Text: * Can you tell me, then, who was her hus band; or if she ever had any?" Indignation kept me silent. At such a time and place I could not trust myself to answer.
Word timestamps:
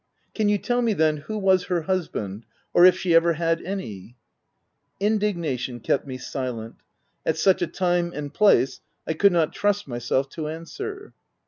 * 0.19 0.33
Can 0.33 0.49
you 0.49 0.57
tell 0.57 0.81
me, 0.81 0.93
then, 0.93 1.17
who 1.17 1.37
was 1.37 1.65
her 1.65 1.83
hus 1.83 2.07
band; 2.07 2.47
or 2.73 2.85
if 2.87 2.97
she 2.97 3.13
ever 3.13 3.33
had 3.33 3.61
any?" 3.61 4.15
Indignation 5.09 5.79
kept 5.79 6.07
me 6.07 6.17
silent. 6.17 6.77
At 7.23 7.37
such 7.37 7.61
a 7.61 7.67
time 7.67 8.11
and 8.11 8.33
place 8.33 8.81
I 9.05 9.13
could 9.13 9.31
not 9.31 9.53
trust 9.53 9.87
myself 9.87 10.27
to 10.29 10.47
answer. 10.47 11.13